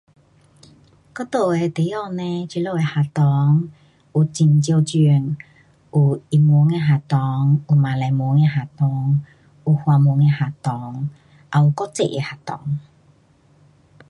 [1.15, 3.69] 我住的地方嘞，这里的学堂，
[4.15, 5.37] 有很少种，
[5.93, 9.21] 有英文的学堂，有马来文的学堂，
[9.67, 11.07] 有华文的学堂。
[11.53, 12.79] 也有国际的学堂。